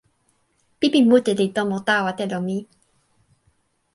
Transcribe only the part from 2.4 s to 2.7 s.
mi.